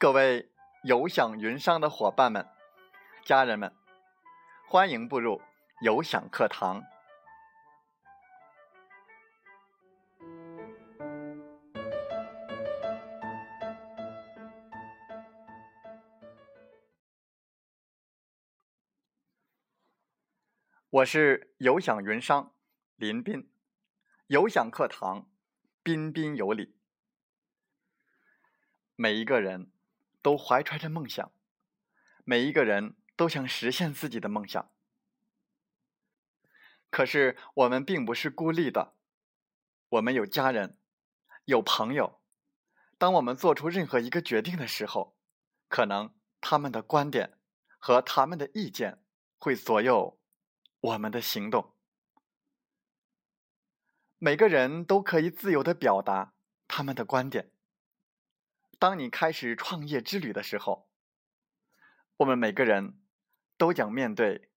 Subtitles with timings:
[0.00, 0.50] 各位
[0.82, 2.48] 有享云商的伙伴们、
[3.22, 3.70] 家人们，
[4.66, 5.42] 欢迎步入
[5.82, 6.82] 有享课堂。
[20.88, 22.54] 我是有享云商
[22.96, 23.52] 林斌，
[24.28, 25.30] 有享课堂
[25.82, 26.74] 彬彬有礼。
[28.96, 29.70] 每一个人
[30.22, 31.32] 都怀揣着梦想，
[32.24, 34.70] 每一个人都想实现自己的梦想。
[36.90, 38.94] 可是我们并不是孤立的，
[39.88, 40.78] 我们有家人，
[41.44, 42.20] 有朋友。
[42.98, 45.16] 当我们做出任何一个决定的时候，
[45.68, 47.38] 可能他们的观点
[47.78, 49.02] 和他们的意见
[49.38, 50.18] 会左右。
[50.82, 51.74] 我们的行动，
[54.16, 56.32] 每个人都可以自由的表达
[56.66, 57.52] 他们的观点。
[58.80, 60.88] 当你开始创业之旅的时候，
[62.16, 62.98] 我们每个人
[63.58, 64.50] 都将面对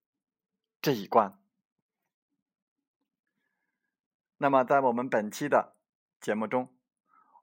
[0.80, 1.38] 这一关。
[4.38, 5.76] 那么，在我们本期的
[6.22, 6.74] 节目中，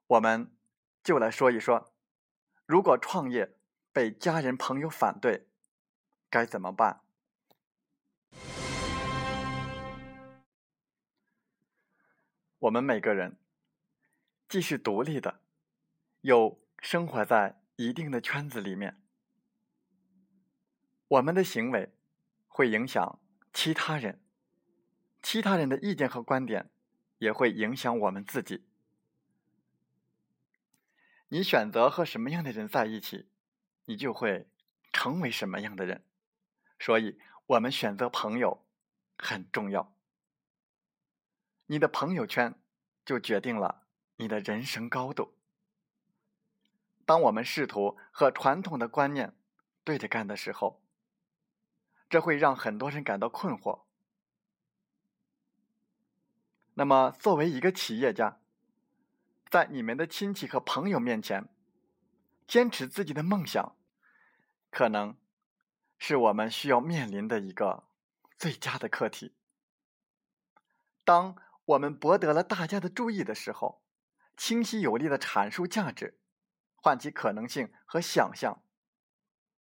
[0.08, 0.52] 我们
[1.04, 1.94] 就来说一说，
[2.66, 3.56] 如果创业
[3.92, 5.46] 被家人朋友反对，
[6.28, 7.04] 该怎么办？
[12.58, 13.38] 我们每个人
[14.48, 15.40] 既是独立的，
[16.22, 19.00] 有生活在一定的圈子里面。
[21.06, 21.94] 我们的行为
[22.48, 23.20] 会影响
[23.52, 24.20] 其他人，
[25.22, 26.70] 其他人的意见和观点
[27.18, 28.66] 也会影响我们自己。
[31.28, 33.28] 你选择和什么样的人在一起，
[33.84, 34.48] 你就会
[34.92, 36.04] 成为什么样的人。
[36.80, 37.16] 所以，
[37.46, 38.66] 我们选择朋友
[39.16, 39.94] 很重要。
[41.66, 42.60] 你的朋友圈
[43.04, 45.38] 就决定了你的人生高度。
[47.12, 49.36] 当我们试图和传统的观念
[49.84, 50.80] 对着干的时候，
[52.08, 53.82] 这会让很多人感到困惑。
[56.72, 58.40] 那么，作为一个企业家，
[59.50, 61.50] 在你们的亲戚和朋友面前，
[62.46, 63.76] 坚持自己的梦想，
[64.70, 65.14] 可能
[65.98, 67.84] 是我们需要面临的一个
[68.38, 69.34] 最佳的课题。
[71.04, 71.36] 当
[71.66, 73.82] 我们博得了大家的注意的时候，
[74.34, 76.18] 清晰有力的阐述价值，
[76.82, 78.60] 唤起可能性和想象，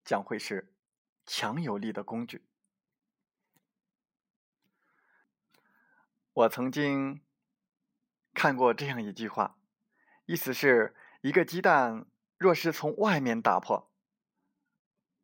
[0.02, 0.72] 将会是
[1.26, 2.46] 强有力的工具。
[6.32, 7.20] 我曾经
[8.32, 9.58] 看过这样一句话，
[10.24, 12.06] 意思是一个鸡蛋
[12.38, 13.92] 若是从外面打破，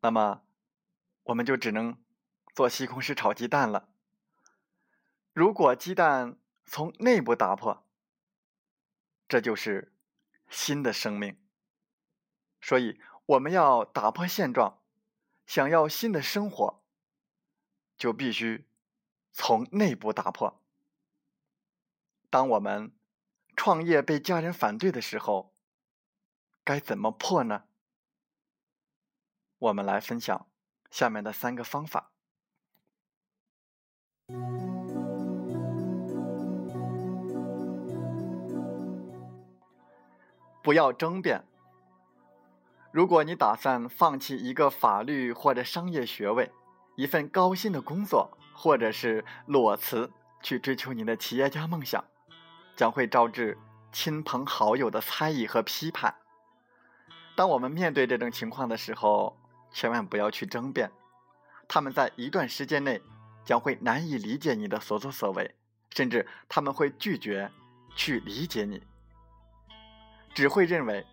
[0.01, 0.43] 那么
[1.23, 1.99] 我们就只能
[2.53, 3.89] 做西红柿炒鸡蛋了。
[5.33, 7.87] 如果鸡蛋，从内部打破，
[9.27, 9.95] 这就是
[10.47, 11.41] 新的生命。
[12.61, 14.79] 所以，我们要打破现状，
[15.45, 16.81] 想要新的生活，
[17.97, 18.67] 就必须
[19.31, 20.61] 从内部打破。
[22.29, 22.91] 当我们
[23.55, 25.53] 创业被家人反对的时候，
[26.63, 27.63] 该怎么破呢？
[29.59, 30.47] 我们来分享
[30.91, 32.11] 下面的三个方法。
[40.61, 41.45] 不要争辩。
[42.91, 46.51] 如果你打算放弃一个法律或者商业学位、
[46.95, 50.11] 一份高薪的工作，或者是裸辞
[50.41, 52.03] 去追求你的企业家梦想，
[52.75, 53.57] 将会招致
[53.91, 56.15] 亲朋好友的猜疑和批判。
[57.35, 59.37] 当我们面对这种情况的时候，
[59.71, 60.89] 千万不要去争辩。
[61.67, 63.01] 他们在一段时间内
[63.43, 65.55] 将会难以理解你的所作所为，
[65.91, 67.51] 甚至他们会拒绝
[67.95, 68.81] 去理解你。
[70.33, 71.05] 只会认为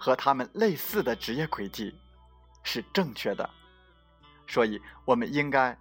[0.00, 1.94] 和他们类似的职业轨迹
[2.62, 3.48] 是正确的，
[4.46, 5.76] 所以我们应该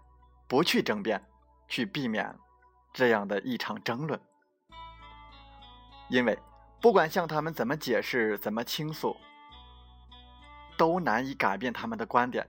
[0.46, 1.26] 不去争辩，
[1.70, 2.38] 去避免
[2.92, 4.20] 这样的一场争论。
[6.10, 6.38] 因为
[6.82, 9.16] 不管向他们怎么解释、怎么倾诉，
[10.78, 12.46] 都难以改变他们的观点。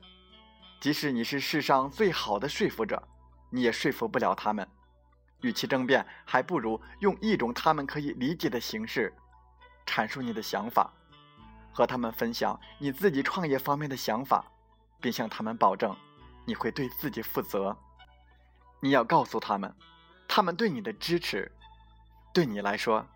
[0.80, 3.00] 即使你是世上最好的说服者，
[3.50, 4.66] 你也说服不了他们。
[5.42, 9.14] 与其争辩，还不如用一种他们可以理解的形式。
[9.86, 10.92] 阐述你的想法，
[11.72, 14.44] 和他们分享你自己创业方面的想法，
[15.00, 15.96] 并向他们保证
[16.44, 17.76] 你会对自己负责。
[18.80, 19.74] 你要告诉他们，
[20.26, 21.50] 他们对你的支持
[22.32, 23.06] 对你来说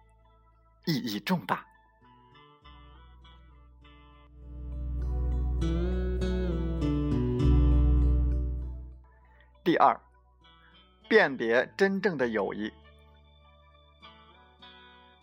[0.85, 1.67] 意义重大。
[9.63, 9.99] 第二，
[11.09, 12.71] 辨别真正的友谊。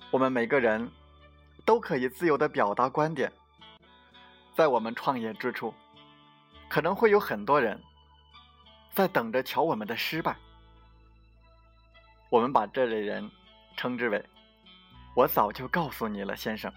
[0.10, 0.92] 我们每个人。
[1.66, 3.32] 都可以自由的表达观点，
[4.54, 5.74] 在我们创业之初，
[6.70, 7.82] 可能会有很多人
[8.92, 10.36] 在等着瞧我们的失败。
[12.30, 13.30] 我们把这类人
[13.76, 14.24] 称之为
[15.16, 16.72] “我早就告诉你了，先生”。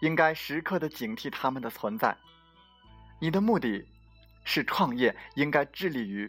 [0.00, 2.16] 应该时刻的警惕他们的存在。
[3.20, 3.86] 你的目的
[4.44, 6.28] 是创业，应该致力于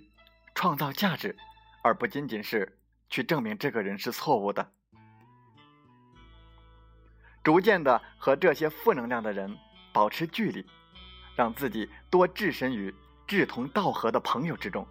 [0.54, 1.36] 创造价值，
[1.82, 2.78] 而不仅仅是
[3.10, 4.72] 去证明这个人是错误的。
[7.44, 9.58] 逐渐的和这些负能量的人
[9.92, 10.66] 保持距离，
[11.36, 12.94] 让自己多置身于
[13.28, 14.88] 志同道合的朋友之中，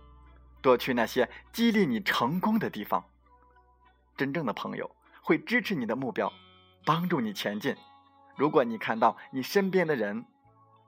[0.60, 3.02] 多去那些激励你成功的地方。
[4.16, 6.30] 真正的朋友会支持你的目标，
[6.84, 7.74] 帮助你前进。
[8.36, 10.26] 如果你看到你身边的人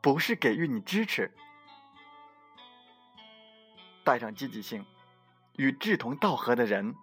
[0.03, 1.33] 不是给予你支持，
[4.05, 4.85] 带上积极性，
[5.57, 6.95] 与志同道合的人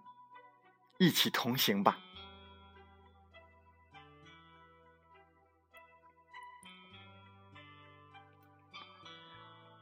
[0.98, 1.98] 一起同行吧。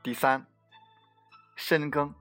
[0.03, 0.47] 第三，
[1.57, 2.15] 深耕。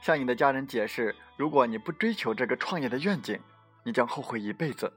[0.00, 3.38] 向你的家人解释，如果你不追求这个创业的愿景，
[3.82, 4.90] 你将后悔一辈子。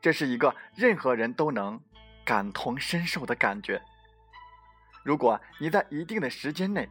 [0.00, 1.80] 这是一个任何人都能
[2.24, 3.80] 感同身受的感觉。
[5.04, 6.88] 如果你在一定的时间内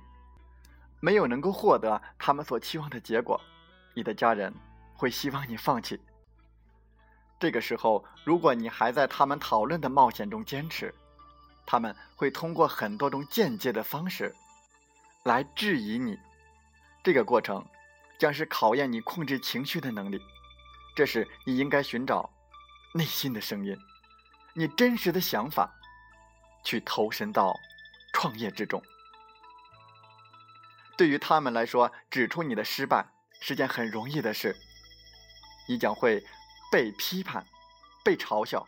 [1.01, 3.41] 没有能够获得他们所期望的结果，
[3.93, 4.53] 你的家人
[4.95, 5.99] 会希望你放弃。
[7.37, 10.93] 这个时候，如果你还在他们讨论的冒险中坚持，
[11.65, 14.35] 他们会通过很多种间接的方式
[15.23, 16.17] 来质疑你。
[17.03, 17.65] 这个过程
[18.19, 20.21] 将是考验你控制情绪的能力。
[20.95, 22.29] 这时，你应该寻找。
[22.93, 23.73] 内心的声音，
[24.53, 25.73] 你真实的想法，
[26.61, 27.57] 去投身到
[28.11, 28.83] 创业之中。
[30.97, 33.07] 对于他们来说，指出你的失败
[33.39, 34.57] 是件很容易的事。
[35.69, 36.21] 你将会
[36.69, 37.47] 被批判、
[38.03, 38.67] 被嘲笑、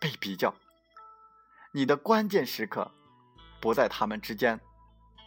[0.00, 0.54] 被比较。
[1.76, 2.90] 你的关键时刻
[3.60, 4.58] 不在他们之间，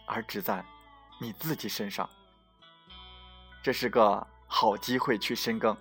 [0.04, 0.64] 而只在
[1.20, 2.10] 你自己身上。
[3.62, 5.76] 这是个好机会去深耕，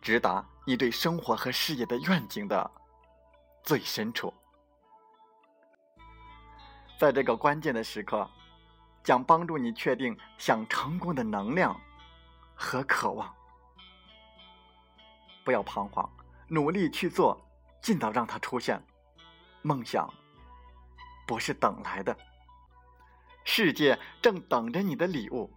[0.00, 0.44] 直达。
[0.66, 2.68] 你对生活和事业的愿景的
[3.62, 4.34] 最深处，
[6.98, 8.28] 在这个关键的时刻，
[9.04, 11.80] 将帮助你确定想成功的能量
[12.56, 13.32] 和渴望。
[15.44, 16.10] 不要彷徨，
[16.48, 17.40] 努力去做，
[17.80, 18.84] 尽早让它出现。
[19.62, 20.12] 梦想
[21.26, 22.16] 不是等来的，
[23.44, 25.50] 世界正等着你的礼物。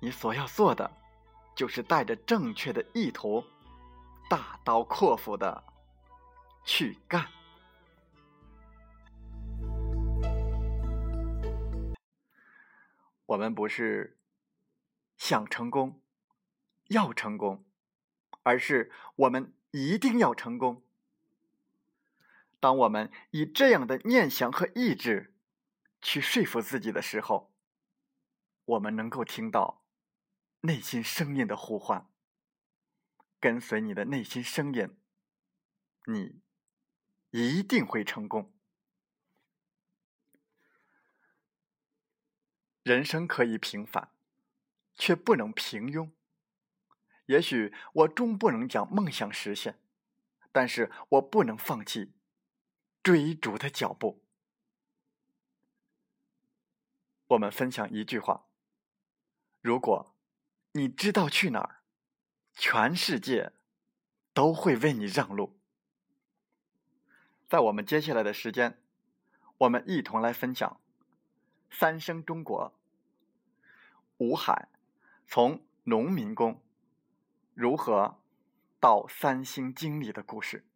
[0.00, 0.90] 你所要做的，
[1.54, 3.44] 就是带着正确的意图。
[4.28, 5.64] 大刀阔斧的
[6.64, 7.26] 去干。
[13.26, 14.18] 我们不是
[15.16, 16.00] 想成功、
[16.88, 17.64] 要成功，
[18.42, 20.82] 而是我们一定要成功。
[22.60, 25.34] 当我们以这样的念想和意志
[26.00, 27.52] 去说服自己的时候，
[28.64, 29.84] 我们能够听到
[30.60, 32.08] 内心声音的呼唤。
[33.40, 34.96] 跟随你的内心声音，
[36.06, 36.40] 你
[37.30, 38.52] 一定会成功。
[42.82, 44.10] 人生可以平凡，
[44.96, 46.10] 却不能平庸。
[47.26, 49.78] 也许我终不能将梦想实现，
[50.50, 52.14] 但是我不能放弃
[53.08, 54.22] 追逐的脚步。
[57.28, 58.44] 我们分享一句话：
[59.62, 60.14] 如果
[60.72, 61.80] 你知道去哪儿。
[62.52, 63.54] 全世界
[64.34, 65.58] 都会为你让路。
[67.48, 68.82] 在我们接下来的时间，
[69.56, 70.78] 我们一同来分享
[71.70, 72.78] 三生中国
[74.18, 74.68] 吴海
[75.26, 76.62] 从农民工
[77.54, 78.20] 如何
[78.78, 80.66] 到三星经理的故事。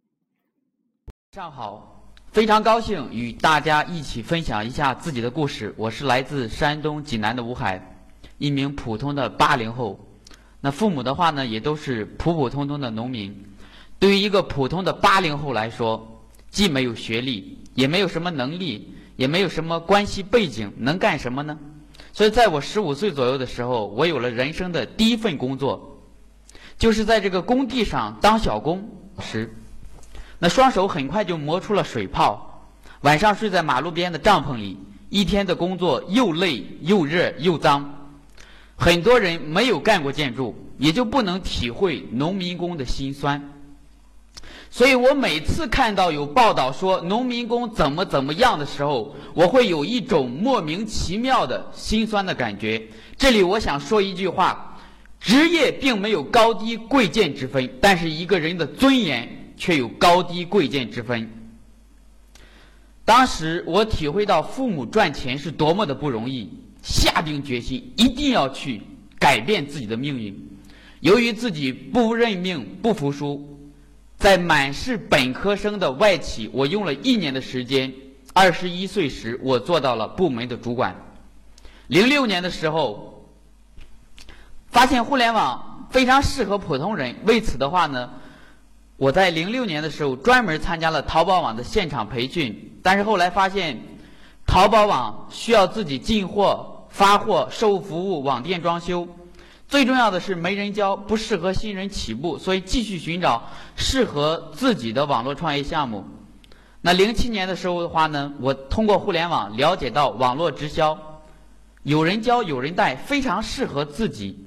[1.33, 2.02] 上好，
[2.33, 5.75] 非常高兴与大家一起分享一下自己的故事。
[5.77, 7.95] 我是来自山东济南的吴海，
[8.39, 10.01] 一名普通的八零后。
[10.59, 13.37] 那父母的话呢，也都是普普通通的农民。
[13.99, 21.59] 对于一个普通的八零后来说，既没有学历，也没有什么能力，也没有什么关系背景，能干什么呢？
[22.15, 26.03] 所以，在我十五岁左右的时候，我有了人生的第一份工作，
[26.79, 28.89] 就是在这个工地上当小工
[29.21, 29.55] 时，
[30.43, 32.67] 那双手很快就磨出了水泡，
[33.03, 34.77] 晚上睡在马路边的帐篷里，
[35.09, 37.89] 一天的工作又累又热又脏。
[38.75, 43.41] 很多人没有干过建筑，也就不能体会农民工的辛酸。
[44.69, 52.83] 所以我每次看到有报道说农民工怎么怎么样的时候，我会有一种莫名其妙的心酸的感觉。
[53.17, 54.77] 这里我想说一句话：
[55.21, 61.31] 职业并没有高低贵贱之分，但是一个人的尊严却有高低贵贱之分。
[63.05, 66.51] 当时我体会到父母赚钱是多么的不容易，
[66.83, 68.83] 下定决心一定要去
[69.19, 70.49] 改变自己的命运。
[71.01, 73.59] 由于自己不认命、不服输，
[74.17, 77.93] 在满是本科生的外企，我用了一年的时间。
[78.35, 80.97] 二十一岁时，我做到了部门的主管。
[81.89, 83.27] 零六年的时候，
[84.69, 87.15] 发现互联网非常适合普通人。
[87.27, 88.11] 为此的话呢，
[89.03, 92.79] 我在零六年的时候专门参加了淘宝网的现场培训。
[92.85, 93.77] 但是后来发现，
[94.47, 99.09] 淘宝网需要自己进货、发货、售后服务、网店装修。
[99.67, 103.43] 最重要的是没人教，不适合新人起步，所以继续寻找
[103.75, 106.05] 适合自己的网络创业项目。
[106.81, 110.97] 那零七年的时候的话呢，我通过互联网了解到网络直销，
[111.83, 114.47] 有人教有人带，非常适合自己，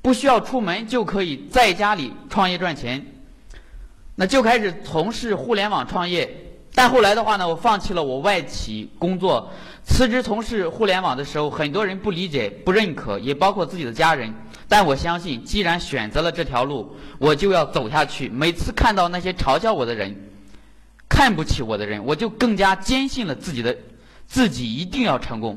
[0.00, 3.04] 不需要出门就可以在家里创业赚钱。
[4.20, 6.28] 那就开始从事互联网创业。
[6.74, 9.48] 但后来的话呢，我放弃了我外企工作，
[9.84, 14.34] 辞职从事互联网的时候，很多人不理解、不认可，也包括自己的家人。
[14.66, 18.28] 但我相信，既然选择了这条路，我就要走下去。
[18.28, 20.16] 每次看到那些嘲笑我的人、
[21.08, 23.76] 看不起我的人，我就更加坚信了自己的
[24.26, 25.56] 自己一定要成功。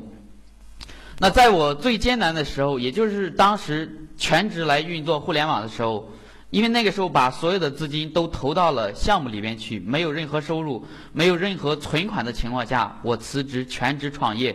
[1.18, 6.08] 那在我最艰难的时候，也就是当时全职来运作互联网的时候，
[6.52, 14.54] 因为那个时候把所有的资金都投到了项目里边去，没有任何收入、没有任何存款的情况下，我辞职全职创业。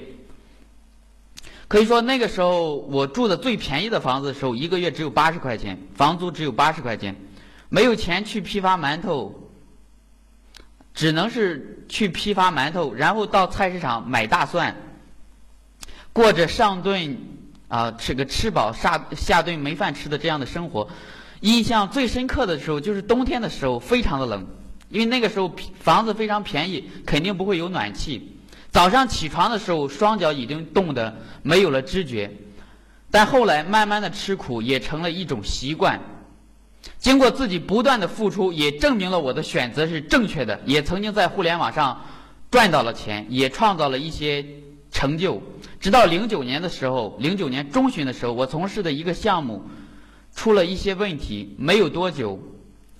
[1.67, 7.15] 可以说那个时候我住的最便宜的房子的时候，一个月只有八十块钱，房租只有八十块钱，
[7.67, 9.49] 没有钱去批发馒头，
[10.93, 14.77] 只能是去批发馒头，然后到菜市场买大蒜，
[16.13, 17.17] 过着上顿
[17.67, 20.87] 啊吃个吃饱下下顿没饭吃的这样的生活。
[21.41, 24.45] 印象最深刻的时候就是冬天的时候，非常的冷，
[24.89, 28.37] 因为那个时候房子非常便宜，肯定不会有暖气。
[28.71, 32.31] 早上起床的时候，双脚已经冻得没有了知觉，
[33.09, 35.99] 但后来慢慢的吃苦也成了一种习惯。
[36.99, 40.59] 经过自己不断的付出，也证明了我的选择是正确的。
[40.65, 42.01] 也曾经在互联网上
[42.49, 44.45] 赚到了钱，也创造了一些
[44.91, 45.41] 成就。
[45.79, 49.63] 直到零九年的时候，零九年中旬的时候，我从事的一个项目
[50.37, 52.39] 出了一些问题，没有多久，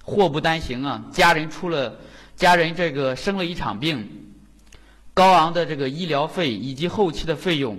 [0.02, 1.96] 祸不单行啊，家人出了，
[2.36, 4.10] 家人这个生了一场病。
[5.14, 7.78] 高昂的这个医疗费以及后期的费用，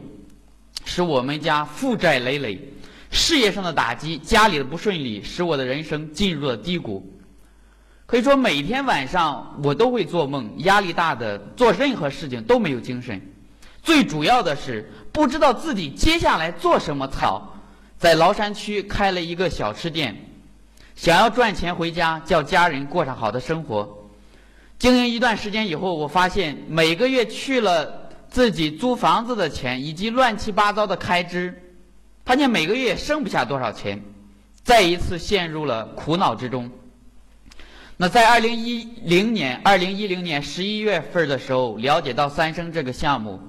[0.85, 2.57] 使我们家负债累累；
[3.11, 7.19] 事业上的打击，家里的不顺利，使我的人生进入了低谷。
[8.07, 13.21] 可以说，每天晚上我都会做梦，压力大的做任何事情都没有精神。
[13.83, 17.57] 最主要的是，不知道自己接下来做什么好。
[17.99, 20.15] 在崂山区开了一个小吃店，
[20.95, 24.09] 想要赚钱回家，叫家人过上好的生活。
[24.79, 31.61] 经营一段时间以后，我发现每个月去了自己租房子的钱以及乱七八糟的开支，
[32.25, 34.01] 发现每个月剩不下多少钱，
[34.63, 36.71] 再一次陷入了苦恼之中。
[37.97, 43.41] 那在二零一零年，二零一零年十一月份的时候，了解到三生这个项目，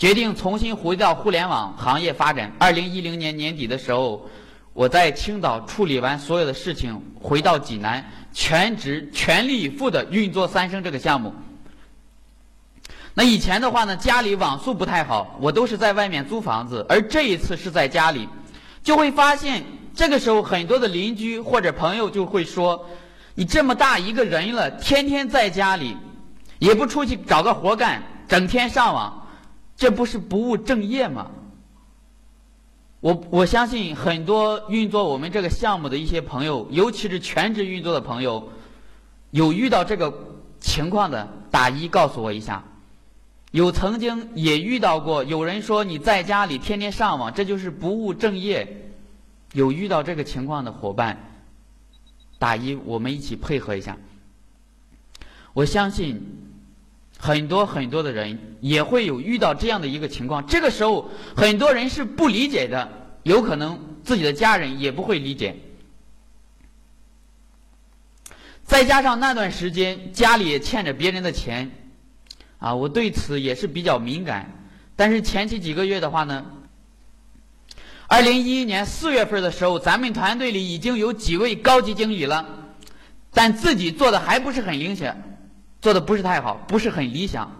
[0.00, 2.50] 决定重新回到互联网行业发展。
[2.58, 4.26] 二零一零年年底的时候，
[4.72, 8.02] 我在青岛处理完所有的事情，回到济南。
[8.32, 11.34] 全职全力以赴的运作三生这个项目。
[13.12, 18.26] 那以前的话呢，家里网速不太好，我都是在外面租房子，而这一次是在家里，
[18.82, 19.62] 就会发现
[19.94, 22.88] 这个时候很多的邻居或者朋友就会说
[23.34, 25.94] ：“你这么大一个人了，天天在家里，
[26.58, 29.19] 也不出去找个活干，整天上网，
[29.80, 31.30] 这不是不务正业吗？”
[33.00, 38.50] 我我相信很多运作我们这个项目的一些朋友，尤其是全职运作的朋友，
[39.30, 40.12] 有遇到这个
[40.60, 42.62] 情况的，打一告诉我一下。
[43.52, 48.92] 有曾经也遇到过，有人说你在家里天天上网，这就是不务正业。
[49.54, 51.18] 有遇到这个情况的伙伴，
[52.38, 53.96] 打一，我们一起配合一下。
[55.54, 56.49] 我相信
[57.20, 62.96] 很多很多的人也会有遇到这样的一个情况，这个时候很多人是不理解的。
[63.22, 65.54] 有可能自己的家人也不会理解，
[68.64, 71.70] 再加上那段时间家里也欠着别人的钱，
[72.58, 74.50] 啊，我对此也是比较敏感。
[74.96, 76.46] 但是前期几个月的话呢，
[78.06, 82.72] 二零一一年四月份的时候，咱们团队里已经有几位高级经理了，
[83.34, 85.29] 但自己做的还不是很明显，
[85.80, 87.50] 做的不是太好，不是很理想。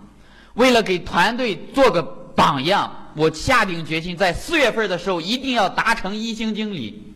[0.55, 2.97] 为了给团队做个榜样。
[3.17, 7.13] 我下定决心，在四月份的时候一定要达成一星经理。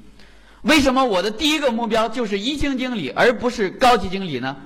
[0.62, 4.56] 为什么我的第一个目标就是一星经理，而不是高级经理呢？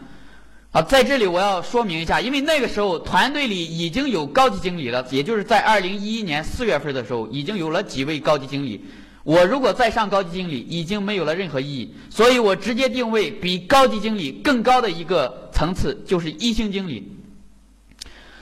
[0.73, 8.83] 啊，在这里我要说明一下，因为那个时候团队里已经有高级经理了，也就是在二零一一年四月份的时候，已经有了几位高级经理。
[9.29, 17.13] 我如果再上高级经理，已经没有了任何意义，所以我直接定位比高级经理更高的一个层次，就是一星经理。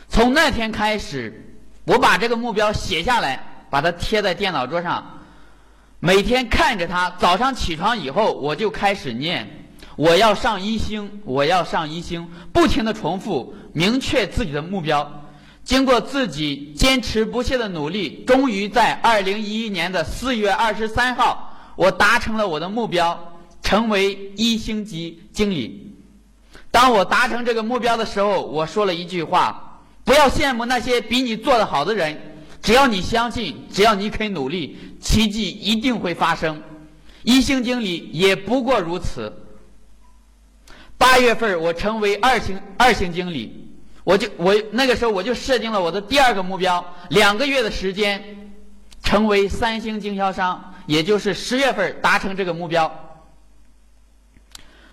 [0.09, 5.05] 从那天开始，我把这个目标写下来，把它贴在电脑桌上，
[5.99, 9.67] 每天看着它，早上起床以后，我就开始念。
[9.97, 15.26] 我要上一星，我要上一星，不停的重复，明确自己的目标。
[15.67, 25.93] 经过自己坚持不懈的努力，终于在二零一一年的四月二十三号，我达成了我的目标，成为一星级经理。
[26.71, 32.17] 当我达成这个目标的时候，我说了一句话：不要羡慕那些比你做得好的人，
[32.63, 36.63] 只要你相信，只要你肯努力，奇迹一定会发生。
[37.25, 39.33] 一星经理也不过如此。
[40.97, 43.66] 八月份我成为二星二星经理，
[44.07, 48.23] 我就我那个时候我就设定了我的第二个目标，两个月的时间，
[49.03, 52.89] 成为三星经销商，也就是十月份达成这个目标。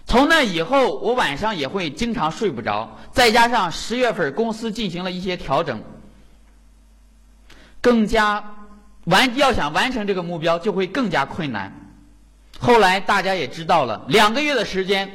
[0.08, 5.80] 从那以后，我晚上也会经常睡不着，再加上十月份公司进行了一些调整，
[7.80, 8.44] 更加
[9.04, 11.72] 完要想完成这个目标就会更加困难。
[12.58, 15.08] 后来大家也知道了，两个月的时间。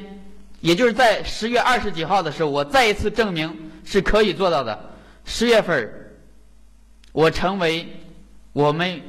[0.61, 4.79] 也就是在十月二十几号的时候，我再一次证明是可以做到的。
[5.25, 5.91] 十月份，
[7.13, 7.89] 我成为
[8.53, 9.01] 我们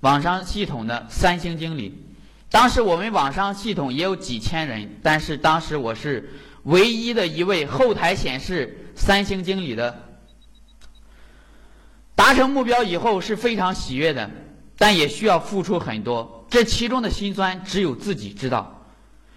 [0.00, 2.04] 网商系统的三星经理。
[2.50, 6.28] 当时我们网商系统也有几千人，但是当时我是
[6.64, 10.02] 唯一的一位后台显示三星经理的。
[12.14, 14.30] 达成目标以后是非常喜悦的，
[14.76, 18.84] 但也需要付出很多，这其中的辛酸只有自己知道。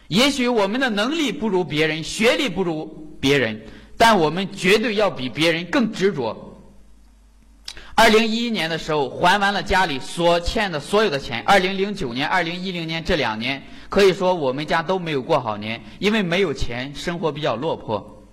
[0.10, 3.62] 也许我们的能力不如别人，学历不如别人，
[4.00, 6.56] 但我们绝对要比别人更执着。
[7.96, 11.44] 二零一一年的时候还完了家里所欠的所有的钱。
[11.46, 18.24] 二零零九年、二零一零年这两年，可以说我们家都没有过好年，因为没有钱，生活比较落魄。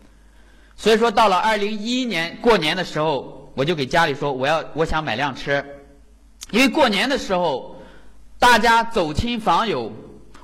[0.76, 5.64] 所以说，到了二零一一年过年的时候，我就给家里说，我要我想买辆车，
[6.52, 7.74] 因为过年的时候
[8.38, 9.92] 大家走亲访友。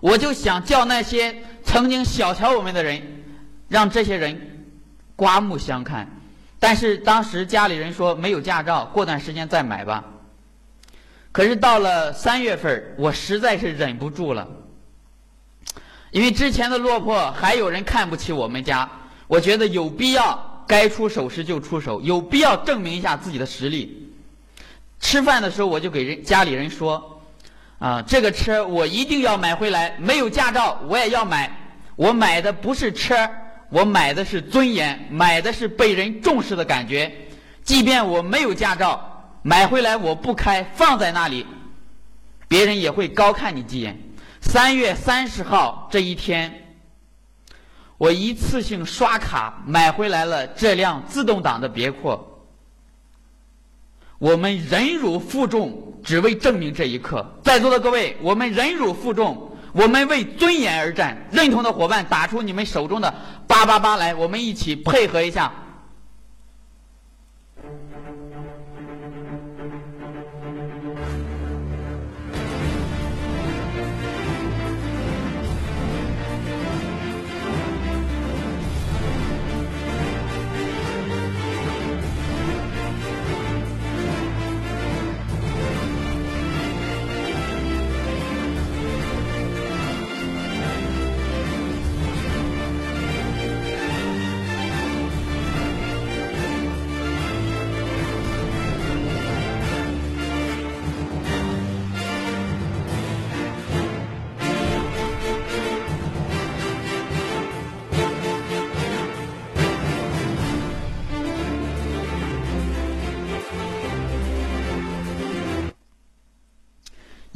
[0.01, 1.33] 我就想叫那些
[1.63, 3.01] 曾经小瞧我们的人，
[3.69, 4.52] 让这些人
[5.17, 6.09] 刮目相看。
[6.59, 10.05] 但是当时家里人说没有驾照，过段时间再买吧。
[11.33, 14.49] 可是到了三月份，我实在是忍不住了，
[16.11, 18.89] 因为之前的落魄还有人看不起我们家，
[19.27, 24.13] 我觉得有必要该出手时就出手，有必要证明一下自己的实力。
[25.01, 27.09] 吃饭的时候我就给人家里人说。
[27.79, 31.51] 啊，这个车我一定要买回来，没有驾照我也要买。
[31.97, 33.29] 我买的不是车，
[33.73, 37.11] 我买的是尊严，买的是被人重视的感觉。
[37.65, 41.47] 即便我没有驾照，买回来我不开，放在那里，
[42.47, 43.99] 别人也会高看你几眼。
[44.43, 46.75] 三月三十号这一天，
[47.97, 52.23] 我一次性刷卡买回来了这辆自动挡的别克。
[54.19, 57.27] 我们忍辱负重，只为证明这一刻。
[57.43, 61.17] 在座的各位，我们忍辱负重，我们为尊严而战。
[61.31, 63.13] 认同的伙伴，打出你们手中的
[63.47, 65.53] 八八八来，我们一起配合一下。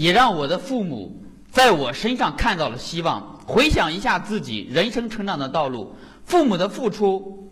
[0.07, 3.41] 也让我的父母在我身上看到了希望。
[3.45, 7.51] 回想一下自己人生成长的道路，父母的付出，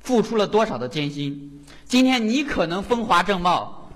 [0.00, 1.62] 付出了多少的艰辛？
[1.84, 3.90] 今天你可能风华正茂，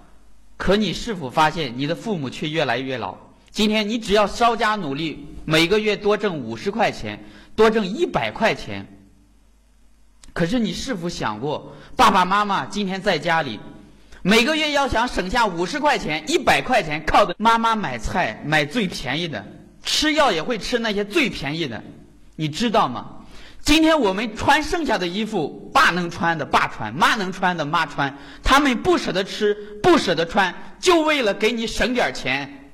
[0.59, 3.17] 可你是否发现你的父母却越来越老？
[3.51, 8.87] 今天你只要稍加努力，每个月多挣五十块钱，多挣一百块钱。
[10.35, 13.59] 可是你是否想过，爸爸妈妈今天在家里？
[14.27, 19.47] 每个月要想省下五十块钱、一百块钱，靠的妈妈买菜买最便宜的，
[19.85, 21.81] 吃药也会吃那些最便宜的，
[22.35, 23.07] 你知道吗？
[23.63, 28.13] 今天我们穿剩下的衣服，爸能穿的爸穿，妈能穿的妈穿，
[28.43, 32.66] 他们不舍得吃，不舍得穿，就为了给你省点钱。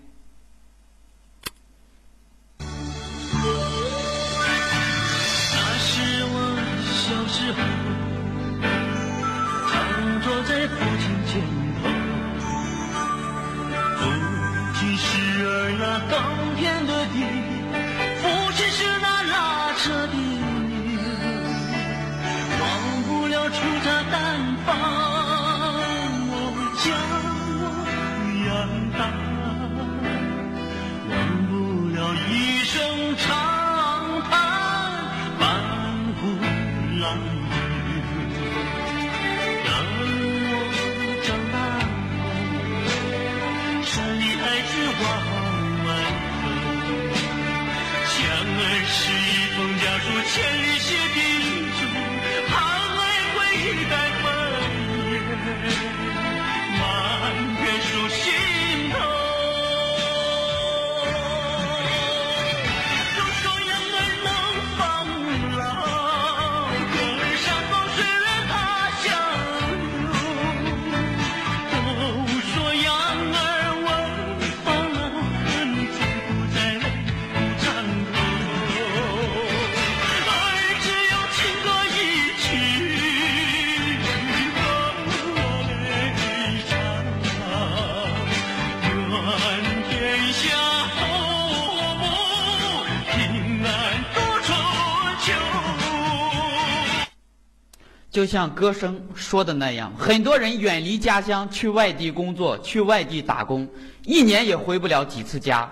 [98.12, 103.66] 就像歌声说的那样，很多人远离家乡去外地工作，去外地打工，
[104.04, 105.68] 一年也回不了几次家。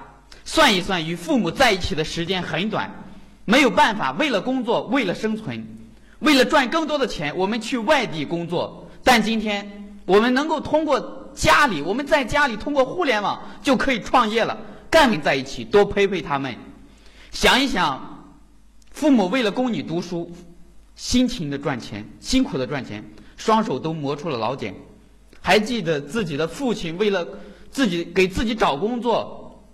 [0.47, 2.91] 算一算，与父母在一起的时间很短，
[3.45, 5.67] 没有办法，为了工作，为了生存，
[6.21, 8.89] 为了赚更多的钱，我们去外地工作。
[9.05, 14.57] 但今天，我们能够通过家里，我们在家里通过互联网就可以创业了。
[14.89, 16.57] 干在一起，多陪陪他们，
[17.31, 18.33] 想一想，
[18.91, 20.35] 父母为了供你读书。
[21.01, 23.03] 辛勤的赚钱，辛苦的赚钱，
[23.35, 24.75] 双手都磨出了老茧。
[25.41, 27.27] 还记得自己的父亲为了
[27.71, 29.65] 自己给自己找工作，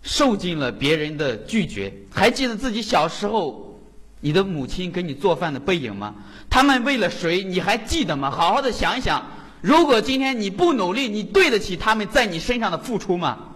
[0.00, 1.92] 受尽了别人的拒绝。
[2.08, 3.80] 还记得自己小时候，
[4.20, 6.14] 你的母亲给你做饭的背影吗？
[6.48, 7.42] 他们为了谁？
[7.42, 8.30] 你还记得吗？
[8.30, 9.26] 好好的想一想，
[9.60, 13.49] 如果今天你不努力，你对得起他们在你身上的付出吗？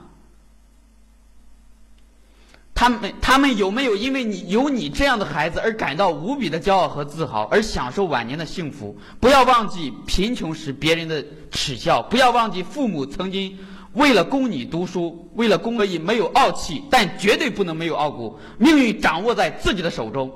[2.85, 8.94] 他们他们有没有因为你有你这样的孩子而感到无比的骄傲和自豪，而享受晚年的幸福？
[9.18, 13.57] 不要忘记贫穷时别人的耻笑，不要忘记父母曾经
[13.94, 18.38] 为了供你读书，为了供可以没有傲气，但绝对不能没有傲骨。
[18.59, 20.31] 命运掌握在自己的手中，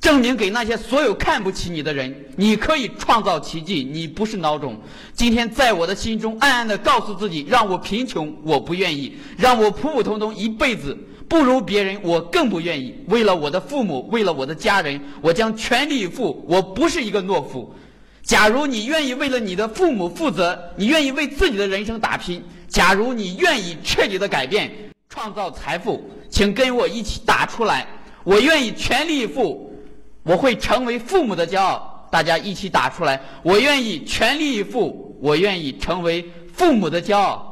[0.00, 4.80] 证明给那些所有看不起你的人，你可以创造奇迹，你不是孬种。
[5.12, 10.96] 今天在我的心中暗暗的告诉自己：让我贫穷，我不愿意；让我普普通通一辈子。
[11.28, 12.94] 不如别人，我更不愿意。
[13.08, 16.44] 为了我的父母，为了我的家人，我将全力以赴。
[16.48, 17.72] 我不是一个懦夫。
[18.22, 24.70] 假如你愿意为了你的父母负责，你愿意为自己的人生打拼，假如你愿意彻底的改变，
[25.08, 27.86] 创造财富，请跟我一起打出来。
[28.24, 29.72] 我愿意全力以赴，
[30.22, 32.08] 我会成为父母的骄傲。
[32.10, 33.20] 大家一起打出来。
[33.42, 37.47] 我愿意全力以赴，我愿意成为父母的骄傲。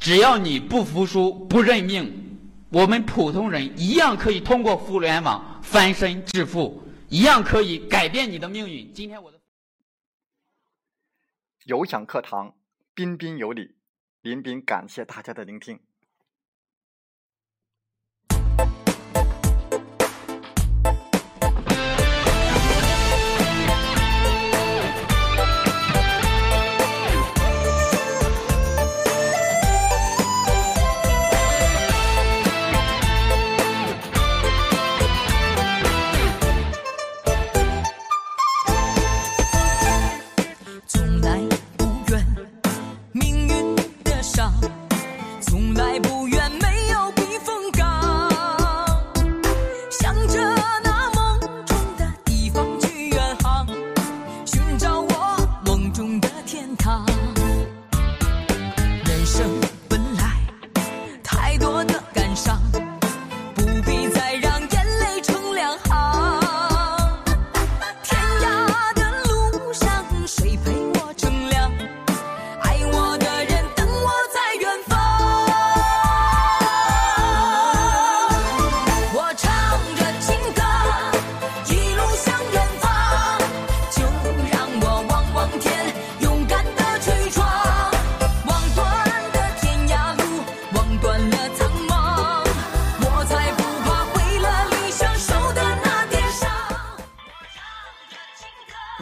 [0.00, 8.90] 只要你不服输、不认命，我们普通人一样可以通过互联网翻身致富，一样可以改变你的命运。
[8.94, 9.38] 今天我的
[11.64, 12.56] 有享课堂，
[12.94, 13.76] 彬彬有礼，
[14.22, 15.78] 林彬感谢大家的聆听。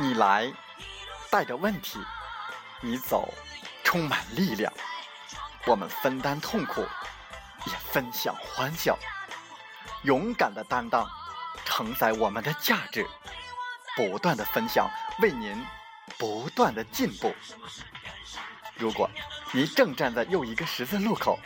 [0.01, 0.53] 你来
[1.29, 1.99] 带着问题，
[2.81, 3.35] 你走
[3.83, 4.73] 充满力量。
[5.67, 6.87] 我们分担痛苦，
[7.67, 8.97] 也分享欢笑，
[10.05, 11.05] 勇敢的担当，
[11.65, 13.05] 承载我们的价值，
[13.97, 14.89] 不断的分享，
[15.21, 15.67] 为您
[16.17, 17.35] 不断的进步。
[18.77, 19.11] 如果
[19.51, 21.41] 你正站在又一个十字路口，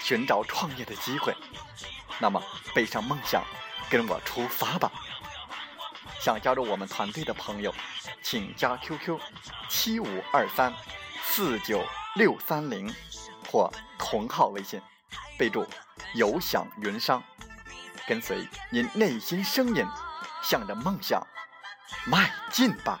[0.00, 1.36] 寻找创业的机会，
[2.18, 2.42] 那么
[2.74, 3.44] 背上梦想，
[3.90, 4.90] 跟我出发吧。
[6.20, 7.74] 想加入我们团队的朋友，
[8.22, 9.18] 请加 QQ
[9.68, 10.72] 七五二三
[11.22, 11.84] 四九
[12.16, 12.92] 六三零
[13.50, 14.80] 或同号微信，
[15.38, 15.66] 备注
[16.14, 17.22] “有享云商”，
[18.06, 19.86] 跟随您内心声音，
[20.42, 21.24] 向着梦想
[22.06, 23.00] 迈进吧。